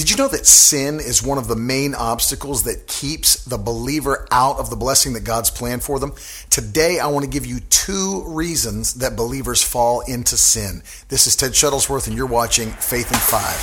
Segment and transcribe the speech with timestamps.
[0.00, 4.26] Did you know that sin is one of the main obstacles that keeps the believer
[4.30, 6.14] out of the blessing that God's planned for them?
[6.48, 10.82] Today, I want to give you two reasons that believers fall into sin.
[11.08, 13.60] This is Ted Shuttlesworth, and you're watching Faith in Five.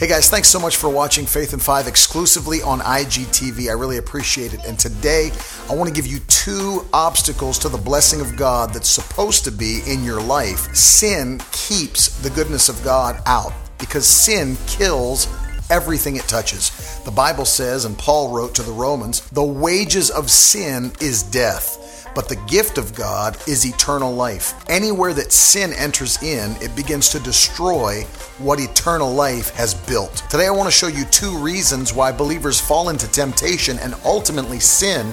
[0.00, 3.68] Hey guys, thanks so much for watching Faith in Five exclusively on IGTV.
[3.68, 4.64] I really appreciate it.
[4.66, 5.30] And today,
[5.70, 9.52] I want to give you two obstacles to the blessing of God that's supposed to
[9.52, 10.74] be in your life.
[10.74, 15.28] Sin keeps the goodness of God out because sin kills
[15.70, 17.00] everything it touches.
[17.04, 21.82] The Bible says, and Paul wrote to the Romans, the wages of sin is death.
[22.14, 24.54] But the gift of God is eternal life.
[24.70, 28.04] Anywhere that sin enters in, it begins to destroy
[28.38, 30.24] what eternal life has built.
[30.30, 34.60] Today, I want to show you two reasons why believers fall into temptation and ultimately
[34.60, 35.12] sin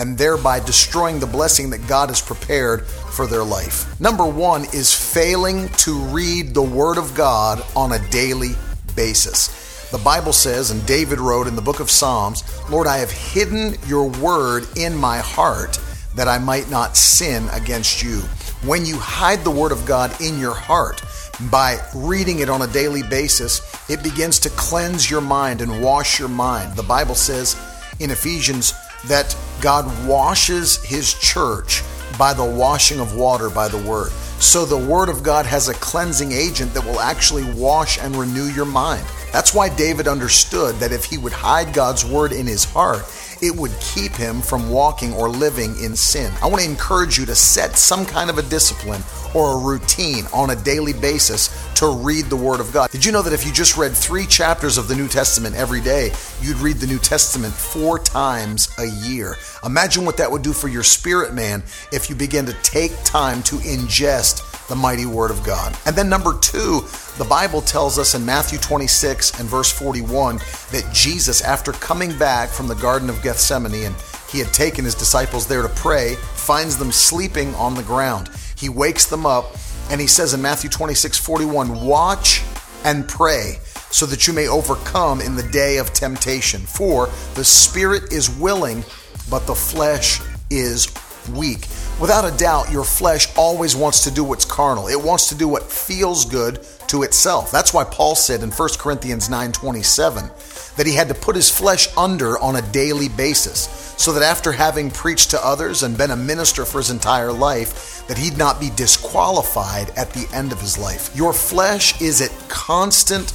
[0.00, 4.00] and thereby destroying the blessing that God has prepared for their life.
[4.00, 8.52] Number one is failing to read the Word of God on a daily
[8.96, 9.88] basis.
[9.90, 13.74] The Bible says, and David wrote in the book of Psalms, Lord, I have hidden
[13.86, 15.78] your word in my heart
[16.14, 18.20] that I might not sin against you.
[18.64, 21.02] When you hide the word of God in your heart,
[21.50, 26.18] by reading it on a daily basis, it begins to cleanse your mind and wash
[26.18, 26.76] your mind.
[26.76, 27.56] The Bible says
[27.98, 28.74] in Ephesians
[29.06, 31.82] that God washes his church
[32.18, 34.10] by the washing of water by the word.
[34.40, 38.46] So the word of God has a cleansing agent that will actually wash and renew
[38.46, 39.04] your mind.
[39.32, 43.04] That's why David understood that if he would hide God's word in his heart,
[43.42, 46.32] it would keep him from walking or living in sin.
[46.42, 49.02] I want to encourage you to set some kind of a discipline
[49.34, 52.90] or a routine on a daily basis to read the Word of God.
[52.90, 55.80] Did you know that if you just read three chapters of the New Testament every
[55.80, 59.36] day, you'd read the New Testament four times a year?
[59.64, 63.42] Imagine what that would do for your spirit, man, if you begin to take time
[63.44, 65.76] to ingest the mighty Word of God.
[65.84, 66.80] And then, number two,
[67.18, 70.36] the Bible tells us in Matthew 26 and verse 41
[70.70, 73.96] that Jesus, after coming back from the Garden of Gethsemane and
[74.30, 78.30] he had taken his disciples there to pray, finds them sleeping on the ground.
[78.56, 79.56] He wakes them up
[79.90, 82.42] and he says in Matthew 26 41, Watch
[82.84, 83.58] and pray
[83.90, 86.60] so that you may overcome in the day of temptation.
[86.60, 88.84] For the spirit is willing,
[89.28, 90.92] but the flesh is
[91.34, 91.66] weak.
[92.00, 94.88] Without a doubt, your flesh always wants to do what's carnal.
[94.88, 97.52] It wants to do what feels good to itself.
[97.52, 100.30] That's why Paul said in 1 Corinthians 9:27
[100.76, 103.68] that he had to put his flesh under on a daily basis,
[103.98, 108.02] so that after having preached to others and been a minister for his entire life,
[108.08, 111.10] that he'd not be disqualified at the end of his life.
[111.14, 113.34] Your flesh is at constant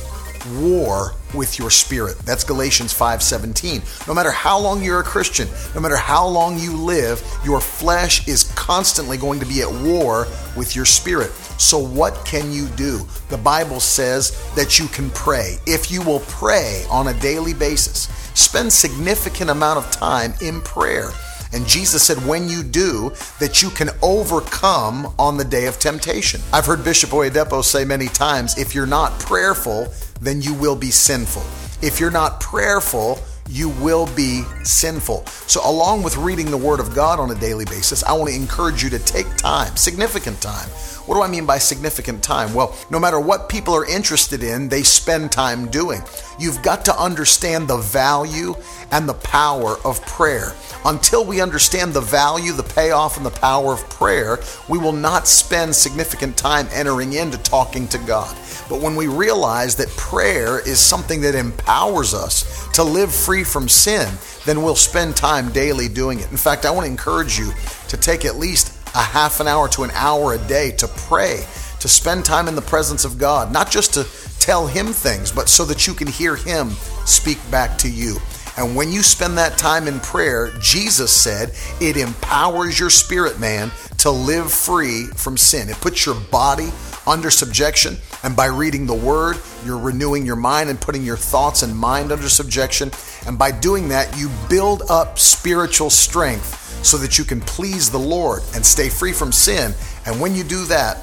[0.61, 2.17] war with your spirit.
[2.19, 3.81] That's Galatians 5:17.
[4.07, 8.27] No matter how long you're a Christian, no matter how long you live, your flesh
[8.27, 11.31] is constantly going to be at war with your spirit.
[11.57, 13.05] So what can you do?
[13.29, 15.57] The Bible says that you can pray.
[15.65, 21.11] If you will pray on a daily basis, spend significant amount of time in prayer.
[21.53, 26.41] And Jesus said, when you do, that you can overcome on the day of temptation.
[26.51, 29.87] I've heard Bishop Oyedepo say many times if you're not prayerful,
[30.21, 31.43] then you will be sinful.
[31.85, 33.19] If you're not prayerful,
[33.49, 35.25] you will be sinful.
[35.47, 38.35] So, along with reading the Word of God on a daily basis, I want to
[38.35, 40.67] encourage you to take time, significant time.
[41.05, 42.55] What do I mean by significant time?
[42.55, 46.01] Well, no matter what people are interested in, they spend time doing.
[46.39, 48.55] You've got to understand the value
[48.91, 50.53] and the power of prayer.
[50.83, 55.27] Until we understand the value, the payoff, and the power of prayer, we will not
[55.27, 58.35] spend significant time entering into talking to God.
[58.67, 63.69] But when we realize that prayer is something that empowers us to live free from
[63.69, 64.13] sin,
[64.45, 66.29] then we'll spend time daily doing it.
[66.29, 67.51] In fact, I want to encourage you
[67.87, 71.45] to take at least a half an hour to an hour a day to pray,
[71.79, 74.05] to spend time in the presence of God, not just to
[74.39, 76.71] tell Him things, but so that you can hear Him
[77.05, 78.17] speak back to you.
[78.57, 83.71] And when you spend that time in prayer, Jesus said it empowers your spirit man
[84.05, 85.67] to live free from sin.
[85.67, 86.69] It puts your body
[87.07, 87.97] under subjection.
[88.21, 92.11] And by reading the word, you're renewing your mind and putting your thoughts and mind
[92.11, 92.91] under subjection.
[93.25, 97.97] And by doing that, you build up spiritual strength so that you can please the
[97.97, 99.73] Lord and stay free from sin.
[100.05, 100.99] And when you do that,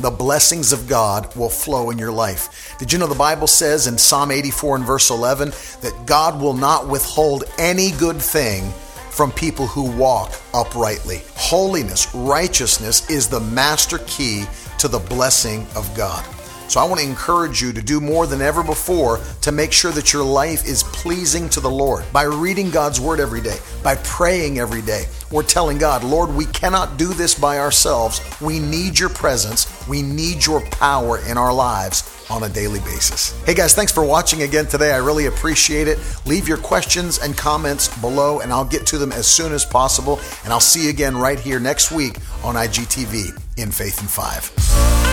[0.00, 2.74] the blessings of God will flow in your life.
[2.78, 5.50] Did you know the Bible says in Psalm 84 and verse 11
[5.82, 8.72] that God will not withhold any good thing
[9.14, 11.22] from people who walk uprightly?
[11.36, 14.44] Holiness, righteousness is the master key
[14.78, 16.24] to the blessing of God.
[16.68, 19.92] So I want to encourage you to do more than ever before to make sure
[19.92, 23.94] that your life is pleasing to the Lord by reading God's word every day, by
[23.96, 25.04] praying every day.
[25.30, 28.20] We're telling God, Lord, we cannot do this by ourselves.
[28.40, 29.86] We need your presence.
[29.86, 33.40] We need your power in our lives on a daily basis.
[33.44, 34.92] Hey guys, thanks for watching again today.
[34.92, 35.98] I really appreciate it.
[36.26, 40.20] Leave your questions and comments below, and I'll get to them as soon as possible.
[40.44, 45.03] And I'll see you again right here next week on IGTV in Faith in Five.